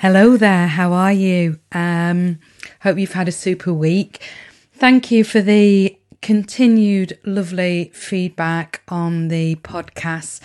[0.00, 1.58] Hello there, how are you?
[1.72, 2.38] Um,
[2.82, 4.22] hope you've had a super week.
[4.72, 10.38] Thank you for the continued lovely feedback on the podcast.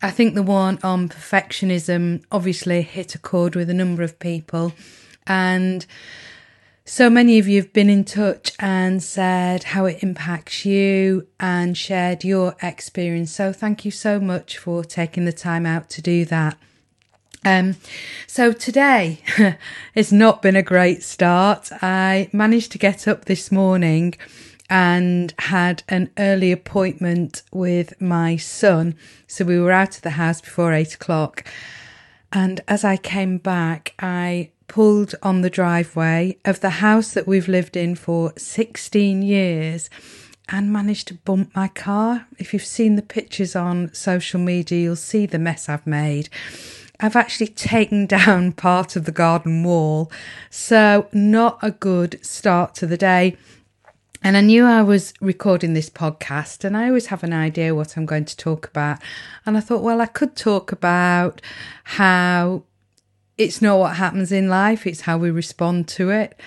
[0.00, 4.72] I think the one on perfectionism obviously hit a chord with a number of people,
[5.26, 5.84] and
[6.86, 11.76] so many of you have been in touch and said how it impacts you and
[11.76, 13.32] shared your experience.
[13.32, 16.56] So, thank you so much for taking the time out to do that.
[17.44, 17.76] Um,
[18.26, 19.20] so today
[19.94, 21.70] it's not been a great start.
[21.82, 24.14] I managed to get up this morning
[24.70, 28.96] and had an early appointment with my son.
[29.26, 31.44] So we were out of the house before eight o'clock.
[32.32, 37.48] And as I came back, I pulled on the driveway of the house that we've
[37.48, 39.90] lived in for 16 years
[40.48, 42.26] and managed to bump my car.
[42.38, 46.28] If you've seen the pictures on social media, you'll see the mess I've made.
[47.00, 50.10] I've actually taken down part of the garden wall.
[50.50, 53.36] So, not a good start to the day.
[54.22, 57.94] And I knew I was recording this podcast, and I always have an idea what
[57.94, 58.98] I'm going to talk about.
[59.44, 61.42] And I thought, well, I could talk about
[61.84, 62.62] how
[63.36, 66.40] it's not what happens in life, it's how we respond to it.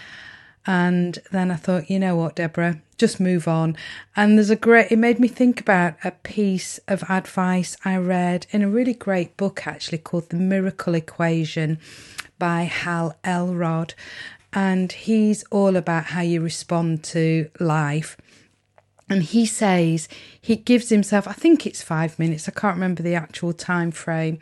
[0.65, 3.75] And then I thought, you know what, Deborah, just move on.
[4.15, 8.47] And there's a great, it made me think about a piece of advice I read
[8.51, 11.79] in a really great book actually called The Miracle Equation
[12.39, 13.93] by Hal Elrod.
[14.53, 18.17] And he's all about how you respond to life.
[19.09, 20.09] And he says
[20.41, 24.39] he gives himself, I think it's five minutes, I can't remember the actual time frame,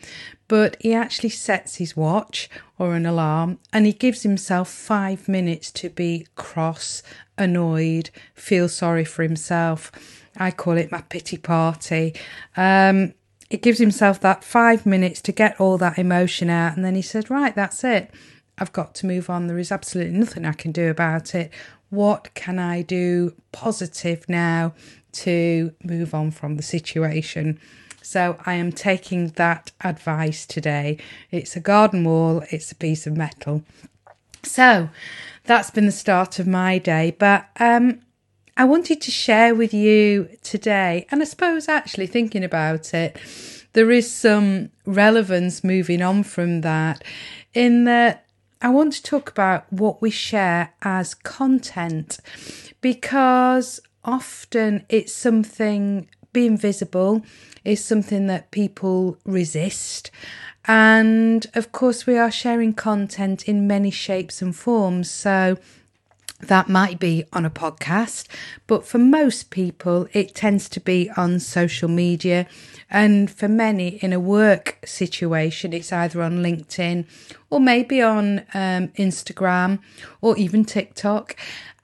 [0.48, 2.50] but he actually sets his watch
[2.80, 7.04] or an alarm and he gives himself five minutes to be cross,
[7.38, 9.92] annoyed, feel sorry for himself.
[10.38, 12.16] I call it my pity party.
[12.58, 13.14] Um,
[13.50, 17.02] it gives himself that five minutes to get all that emotion out, and then he
[17.02, 18.12] says, Right, that's it.
[18.58, 19.48] I've got to move on.
[19.48, 21.52] There is absolutely nothing I can do about it.
[21.90, 24.74] What can I do positive now
[25.14, 27.60] to move on from the situation?
[28.02, 31.00] So I am taking that advice today.
[31.32, 33.64] It's a garden wall, it's a piece of metal.
[34.46, 34.90] So
[35.44, 37.16] that's been the start of my day.
[37.18, 38.02] But um,
[38.58, 43.18] I wanted to share with you today, and I suppose actually thinking about it,
[43.74, 47.04] there is some relevance moving on from that
[47.54, 48.26] in that
[48.62, 52.20] I want to talk about what we share as content
[52.80, 57.24] because often it's something being visible
[57.64, 60.12] is something that people resist.
[60.68, 65.10] And of course, we are sharing content in many shapes and forms.
[65.12, 65.58] So
[66.42, 68.28] that might be on a podcast,
[68.68, 72.46] but for most people, it tends to be on social media.
[72.90, 77.06] And for many in a work situation, it's either on LinkedIn
[77.50, 79.80] or maybe on um, Instagram
[80.22, 81.36] or even TikTok.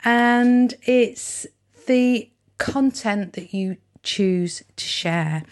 [0.04, 1.46] And it's
[1.86, 5.44] the content that you choose to share.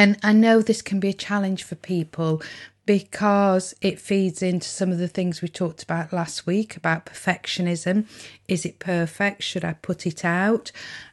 [0.00, 2.40] And I know this can be a challenge for people
[2.86, 8.06] because it feeds into some of the things we talked about last week about perfectionism.
[8.48, 9.42] Is it perfect?
[9.42, 10.72] Should I put it out?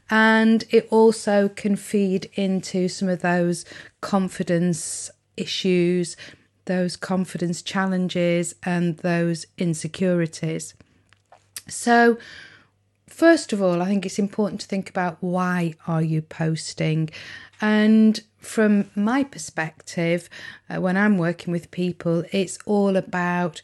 [0.10, 3.66] And it also can feed into some of those
[4.00, 6.16] confidence issues,
[6.64, 10.76] those confidence challenges, and those insecurities.
[11.68, 12.18] So,
[13.08, 17.10] first of all, I think it's important to think about why are you posting?
[17.60, 20.30] And from my perspective,
[20.70, 23.62] uh, when I'm working with people, it's all about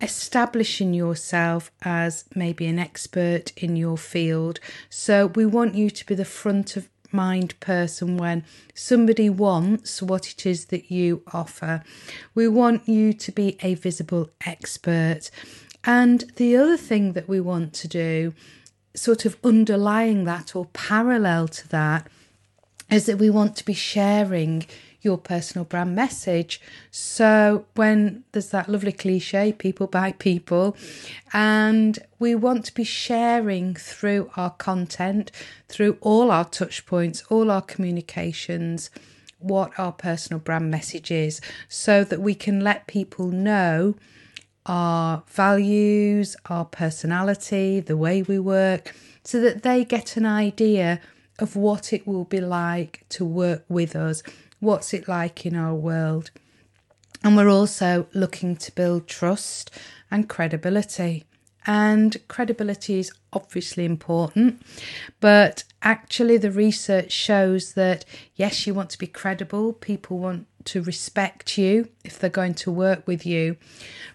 [0.00, 4.60] establishing yourself as maybe an expert in your field.
[4.90, 8.44] So we want you to be the front of mind person when
[8.74, 11.82] somebody wants what it is that you offer.
[12.34, 15.30] We want you to be a visible expert.
[15.84, 18.34] And the other thing that we want to do,
[18.96, 22.08] sort of underlying that or parallel to that,
[22.90, 24.66] is that we want to be sharing
[25.04, 26.60] your personal brand message.
[26.90, 30.76] So when there's that lovely cliche, people buy people,
[31.32, 35.30] and we want to be sharing through our content,
[35.68, 38.90] through all our touch points, all our communications,
[39.38, 43.94] what our personal brand message is so that we can let people know
[44.64, 50.98] our values, our personality, the way we work, so that they get an idea
[51.38, 54.22] of what it will be like to work with us,
[54.60, 56.30] what's it like in our world.
[57.22, 59.70] And we're also looking to build trust
[60.10, 61.24] and credibility.
[61.66, 64.60] And credibility is obviously important,
[65.18, 68.04] but actually, the research shows that
[68.36, 72.70] yes, you want to be credible, people want to respect you if they're going to
[72.70, 73.56] work with you,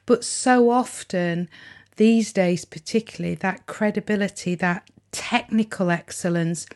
[0.06, 1.50] but so often,
[1.95, 6.68] these days, particularly, that credibility, that technical excellence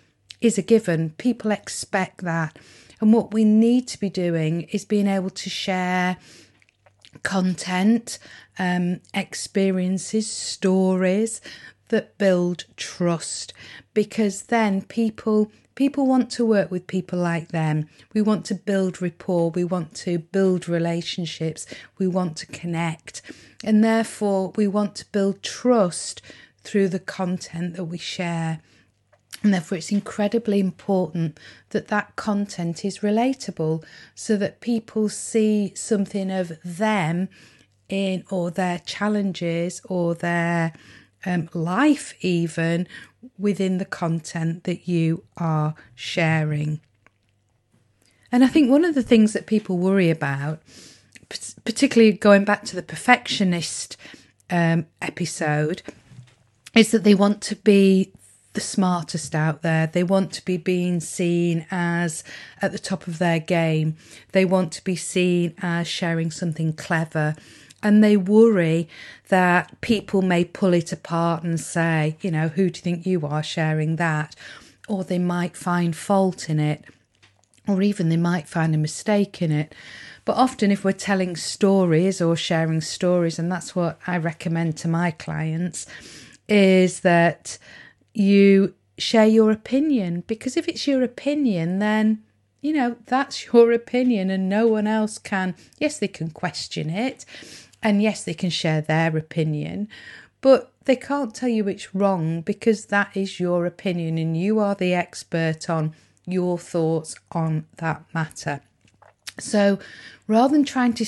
[0.43, 1.11] is a given.
[1.11, 2.59] People expect that.
[2.99, 6.17] And what we need to be doing is being able to share
[7.23, 8.19] content,
[8.59, 11.41] um, experiences, stories
[11.87, 13.53] that build trust.
[13.93, 17.87] Because then people people want to work with people like them.
[18.13, 19.49] We want to build rapport.
[19.49, 21.65] We want to build relationships.
[21.97, 23.21] We want to connect.
[23.63, 26.21] And therefore we want to build trust
[26.63, 28.59] through the content that we share
[29.43, 31.37] and therefore, it's incredibly important
[31.69, 33.83] that that content is relatable
[34.15, 37.27] so that people see something of them
[37.89, 40.71] in or their challenges or their
[41.25, 42.87] um, life, even
[43.37, 46.79] within the content that you are sharing.
[48.31, 50.61] And I think one of the things that people worry about,
[51.65, 53.97] particularly going back to the perfectionist
[54.49, 55.81] um, episode,
[56.73, 58.13] is that they want to be
[58.53, 59.87] the smartest out there.
[59.87, 62.23] They want to be being seen as
[62.61, 63.97] at the top of their game.
[64.31, 67.35] They want to be seen as sharing something clever.
[67.81, 68.87] And they worry
[69.27, 73.25] that people may pull it apart and say, you know, who do you think you
[73.25, 74.35] are sharing that?
[74.87, 76.85] Or they might find fault in it,
[77.67, 79.73] or even they might find a mistake in it.
[80.25, 84.87] But often, if we're telling stories or sharing stories, and that's what I recommend to
[84.87, 85.85] my clients,
[86.47, 87.57] is that
[88.13, 92.23] you share your opinion because if it's your opinion, then
[92.61, 95.55] you know that's your opinion and no one else can.
[95.79, 97.25] Yes, they can question it
[97.81, 99.89] and yes, they can share their opinion,
[100.41, 104.75] but they can't tell you it's wrong because that is your opinion and you are
[104.75, 105.93] the expert on
[106.25, 108.61] your thoughts on that matter.
[109.39, 109.79] So
[110.27, 111.05] rather than trying to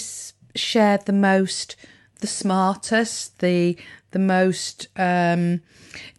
[0.55, 1.75] share the most,
[2.19, 3.77] the smartest, the
[4.15, 5.59] the most um,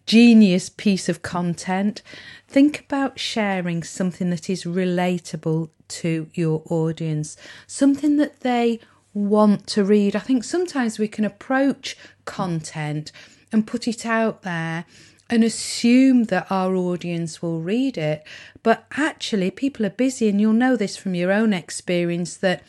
[0.05, 2.03] genius piece of content,
[2.47, 7.35] think about sharing something that is relatable to your audience,
[7.65, 8.79] something that they
[9.15, 10.15] want to read.
[10.15, 13.11] I think sometimes we can approach content
[13.51, 14.85] and put it out there
[15.27, 18.23] and assume that our audience will read it.
[18.61, 22.61] But actually, people are busy, and you'll know this from your own experience that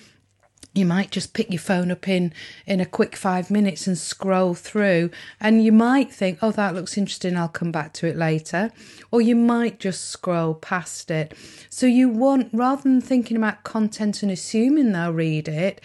[0.79, 2.33] you might just pick your phone up in
[2.67, 5.11] in a quick five minutes and scroll through
[5.41, 8.71] and you might think oh that looks interesting i'll come back to it later
[9.11, 11.35] or you might just scroll past it.
[11.71, 15.81] So you want rather than thinking about content and assuming they'll read it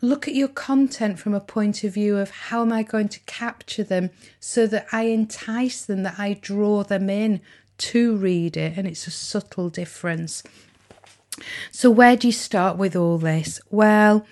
[0.00, 3.20] look at your content from a point of view of how am i going to
[3.20, 7.40] capture them so that i entice them that i draw them in
[7.78, 10.42] to read it and it's a subtle difference
[11.70, 13.60] so, where do you start with all this?
[13.70, 14.26] Well,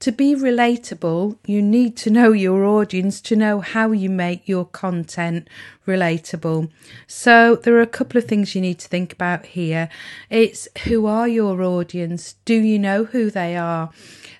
[0.00, 4.64] to be relatable, you need to know your audience to know how you make your
[4.64, 5.48] content
[5.86, 6.70] relatable.
[7.06, 9.88] So, there are a couple of things you need to think about here.
[10.30, 12.34] It's who are your audience?
[12.44, 13.90] Do you know who they are?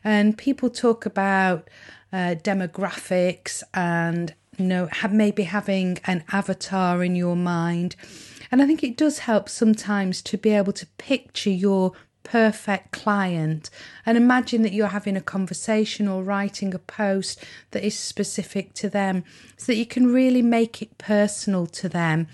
[0.05, 1.69] And people talk about
[2.13, 7.97] uh, demographics and know maybe having an avatar in your mind
[8.53, 13.71] and I think it does help sometimes to be able to picture your perfect client
[14.07, 18.89] and imagine that you're having a conversation or writing a post that is specific to
[18.89, 19.25] them
[19.57, 22.29] so that you can really make it personal to them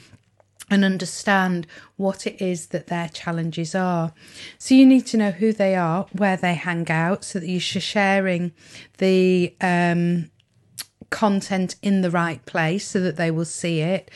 [0.71, 1.66] and understand
[1.97, 4.12] what it is that their challenges are.
[4.59, 7.61] So you need to know who they are, where they hang out, so that you're
[7.61, 8.52] sharing
[8.99, 10.30] the um,
[11.11, 14.11] content in the right place so that they will see it.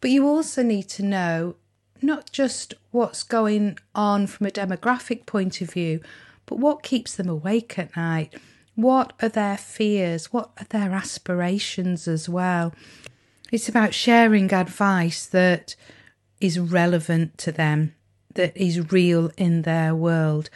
[0.00, 1.56] But you also need to know
[2.02, 6.00] not just what's going on from a demographic point of view,
[6.46, 8.34] but what keeps them awake at night.
[8.74, 10.32] What are their fears?
[10.32, 12.72] What are their aspirations as well?
[13.50, 15.74] It's about sharing advice that
[16.40, 17.94] is relevant to them,
[18.34, 20.50] that is real in their world.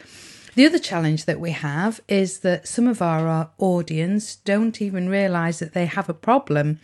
[0.55, 5.09] The other challenge that we have is that some of our uh, audience don't even
[5.09, 6.79] realize that they have a problem.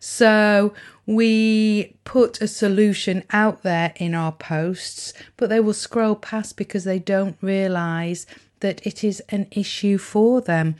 [0.00, 0.74] So
[1.06, 6.82] we put a solution out there in our posts, but they will scroll past because
[6.82, 8.26] they don't realize
[8.58, 10.74] that it is an issue for them.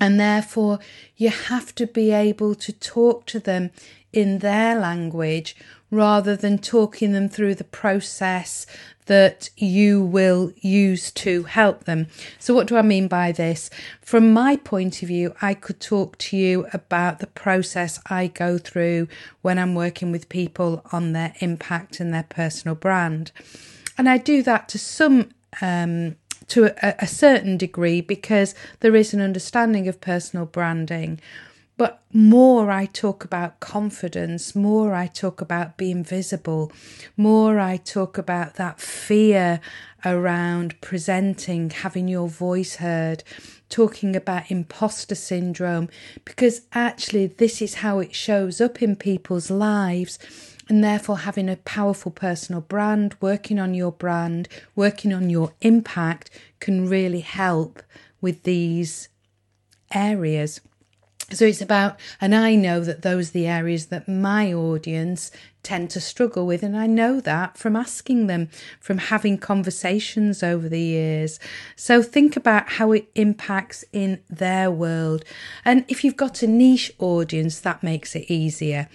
[0.00, 0.80] And therefore,
[1.16, 3.70] you have to be able to talk to them
[4.12, 5.54] in their language
[5.92, 8.66] rather than talking them through the process
[9.06, 12.06] that you will use to help them.
[12.38, 13.68] So, what do I mean by this?
[14.00, 18.58] From my point of view, I could talk to you about the process I go
[18.58, 19.08] through
[19.42, 23.32] when I'm working with people on their impact and their personal brand.
[23.98, 25.30] And I do that to some
[25.60, 26.16] um,
[26.48, 31.20] to a, a certain degree because there is an understanding of personal branding.
[31.82, 36.70] But more I talk about confidence, more I talk about being visible,
[37.16, 39.58] more I talk about that fear
[40.04, 43.24] around presenting, having your voice heard,
[43.68, 45.88] talking about imposter syndrome,
[46.24, 50.20] because actually, this is how it shows up in people's lives
[50.68, 56.30] and therefore having a powerful personal brand, working on your brand, working on your impact
[56.60, 57.82] can really help
[58.20, 59.08] with these
[59.92, 60.60] areas.
[61.32, 65.30] So it's about, and I know that those are the areas that my audience
[65.62, 66.62] tend to struggle with.
[66.62, 68.48] And I know that from asking them,
[68.80, 71.38] from having conversations over the years.
[71.76, 75.24] So think about how it impacts in their world.
[75.64, 78.88] And if you've got a niche audience, that makes it easier.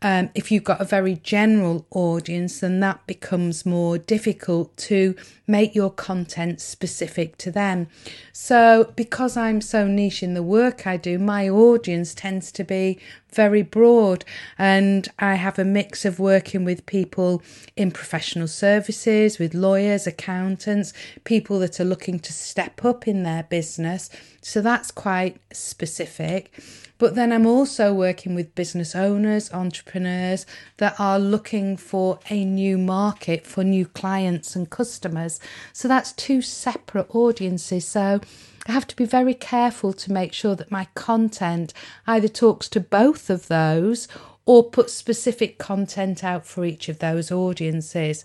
[0.00, 5.74] Um, if you've got a very general audience, then that becomes more difficult to make
[5.74, 7.88] your content specific to them.
[8.32, 13.00] So, because I'm so niche in the work I do, my audience tends to be
[13.32, 14.24] very broad,
[14.56, 17.40] and I have a mix of working with people
[17.76, 23.44] in professional services, with lawyers, accountants, people that are looking to step up in their
[23.44, 24.10] business.
[24.40, 26.52] So, that's quite specific.
[26.98, 30.44] But then I'm also working with business owners, entrepreneurs
[30.78, 35.38] that are looking for a new market for new clients and customers.
[35.72, 37.86] So that's two separate audiences.
[37.86, 38.20] So
[38.66, 41.72] I have to be very careful to make sure that my content
[42.06, 44.08] either talks to both of those
[44.48, 48.24] or put specific content out for each of those audiences.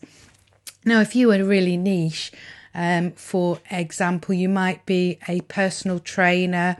[0.85, 2.31] Now, if you are really niche,
[2.73, 6.77] um, for example, you might be a personal trainer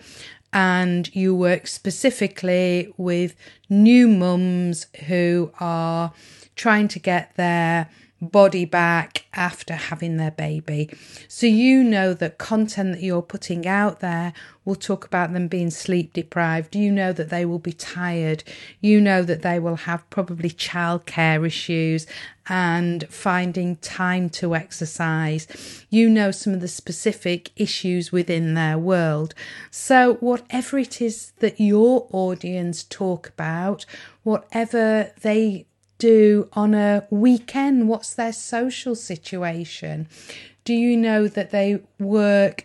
[0.54, 3.36] and you work specifically with
[3.70, 6.14] new mums who are
[6.56, 7.90] trying to get their
[8.24, 10.90] body back after having their baby.
[11.28, 14.34] So you know that content that you're putting out there
[14.66, 16.76] will talk about them being sleep deprived.
[16.76, 18.44] You know that they will be tired.
[18.80, 22.08] You know that they will have probably childcare issues
[22.48, 25.86] and finding time to exercise.
[25.90, 29.34] You know some of the specific issues within their world.
[29.72, 33.86] So whatever it is that your audience talk about,
[34.24, 35.66] whatever they
[35.98, 37.88] do on a weekend?
[37.88, 40.08] What's their social situation?
[40.66, 42.64] Do you know that they work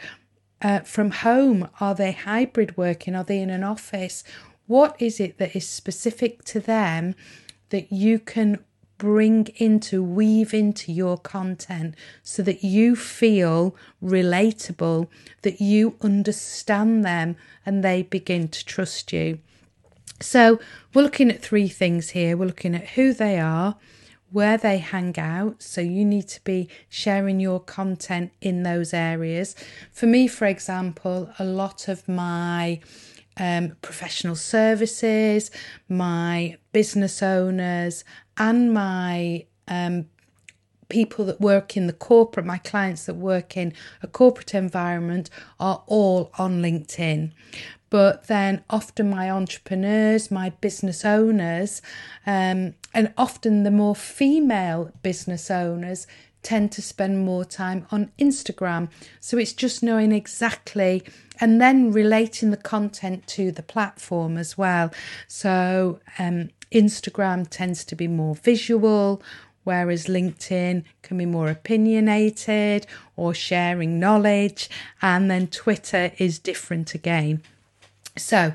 [0.62, 1.68] uh, from home?
[1.80, 3.14] Are they hybrid working?
[3.14, 4.24] Are they in an office?
[4.66, 7.14] What is it that is specific to them
[7.70, 8.64] that you can
[8.98, 15.06] bring into, weave into your content so that you feel relatable,
[15.42, 19.38] that you understand them and they begin to trust you?
[20.20, 20.58] So
[20.94, 22.36] we're looking at three things here.
[22.36, 23.76] We're looking at who they are,
[24.30, 25.62] where they hang out.
[25.62, 29.54] So you need to be sharing your content in those areas.
[29.92, 32.80] For me, for example, a lot of my
[33.36, 35.52] um, professional services,
[35.88, 38.02] my business owners,
[38.36, 40.06] and my um,
[40.88, 43.72] people that work in the corporate, my clients that work in
[44.02, 47.32] a corporate environment are all on LinkedIn
[47.90, 51.82] but then often my entrepreneurs, my business owners,
[52.26, 56.06] um, and often the more female business owners
[56.42, 58.88] tend to spend more time on Instagram.
[59.20, 61.02] So it's just knowing exactly
[61.40, 64.92] and then relating the content to the platform as well.
[65.26, 69.22] So um, Instagram tends to be more visual,
[69.64, 74.70] whereas LinkedIn can be more opinionated or sharing knowledge,
[75.02, 77.42] and then Twitter is different again.
[78.18, 78.54] So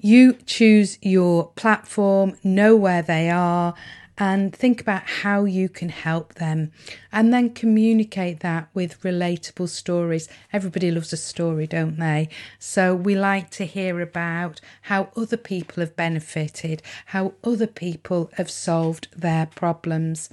[0.00, 3.74] you choose your platform, know where they are,
[4.18, 6.72] and think about how you can help them
[7.12, 10.28] and then communicate that with relatable stories.
[10.52, 12.28] Everybody loves a story, don't they?
[12.58, 18.50] So we like to hear about how other people have benefited, how other people have
[18.50, 20.28] solved their problems.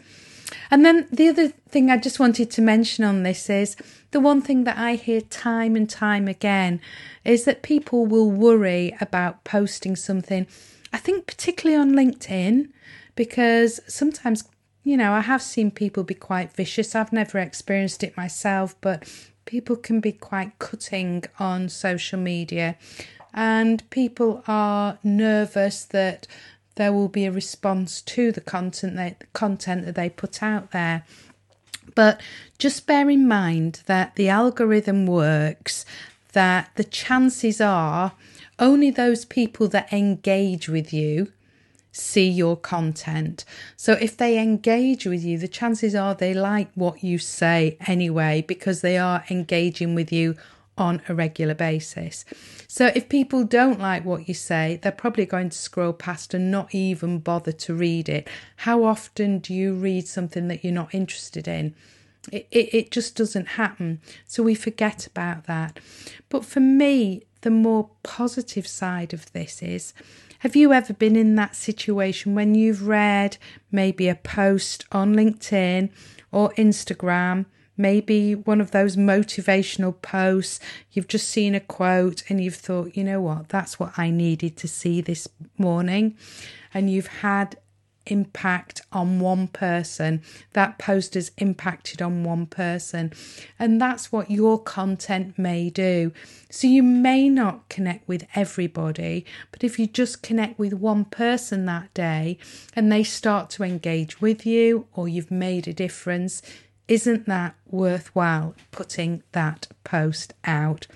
[0.72, 3.76] And then the other thing I just wanted to mention on this is
[4.12, 6.82] the one thing that I hear time and time again
[7.24, 10.48] is that people will worry about posting something.
[10.94, 12.70] I think, particularly on LinkedIn,
[13.16, 14.46] because sometimes,
[14.84, 16.96] you know, I have seen people be quite vicious.
[16.96, 19.04] I've never experienced it myself, but
[19.46, 22.78] people can be quite cutting on social media,
[23.34, 26.28] and people are nervous that
[26.76, 31.04] there will be a response to the content that content that they put out there.
[31.94, 32.22] But
[32.58, 35.86] just bear in mind that the algorithm works,
[36.34, 38.14] that the chances are
[38.60, 41.32] only those people that engage with you
[41.96, 43.46] see your content.
[43.78, 48.44] So if they engage with you, the chances are they like what you say anyway
[48.46, 50.36] because they are engaging with you
[50.78, 52.26] on a regular basis.
[52.68, 56.52] So if people don't like what you say, they're probably going to scroll past and
[56.52, 58.28] not even bother to read it.
[58.58, 61.76] How often do you read something that you're not interested in?
[62.32, 64.02] It, it, it just doesn't happen.
[64.26, 65.80] So we forget about that.
[66.30, 69.94] But for me, the more positive side of this is
[70.40, 73.38] have you ever been in that situation when you've read
[73.72, 75.90] maybe a post on LinkedIn
[76.32, 77.46] or Instagram?
[77.78, 80.60] Maybe one of those motivational posts,
[80.92, 84.58] you've just seen a quote and you've thought, you know what, that's what I needed
[84.58, 85.28] to see this
[85.58, 86.18] morning.
[86.74, 87.58] And you've had
[88.06, 90.22] impact on one person.
[90.54, 93.12] That post has impacted on one person.
[93.58, 96.12] And that's what your content may do.
[96.50, 101.66] So you may not connect with everybody, but if you just connect with one person
[101.66, 102.38] that day
[102.76, 106.42] and they start to engage with you or you've made a difference,
[106.88, 110.88] isn't that worthwhile putting that post out?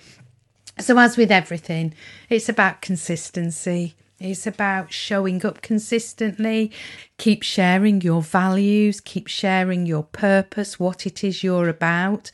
[0.80, 1.94] So, as with everything,
[2.30, 3.96] it's about consistency.
[4.20, 6.72] It's about showing up consistently.
[7.18, 12.30] Keep sharing your values, keep sharing your purpose, what it is you're about.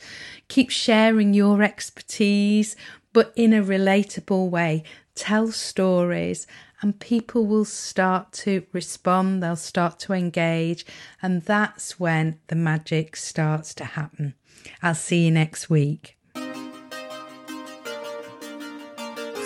[0.48, 2.74] Keep sharing your expertise,
[3.12, 4.82] but in a relatable way.
[5.14, 6.46] Tell stories,
[6.82, 10.84] and people will start to respond, they'll start to engage,
[11.22, 14.34] and that's when the magic starts to happen.
[14.82, 16.16] I'll see you next week.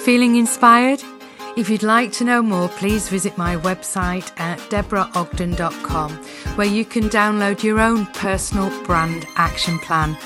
[0.04, 1.02] Feeling inspired?
[1.56, 6.12] If you'd like to know more, please visit my website at deborahogden.com,
[6.56, 10.16] where you can download your own personal brand action plan.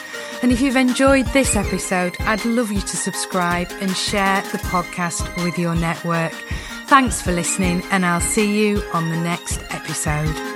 [0.42, 5.42] And if you've enjoyed this episode, I'd love you to subscribe and share the podcast
[5.42, 6.34] with your network.
[6.94, 10.53] Thanks for listening, and I'll see you on the next episode.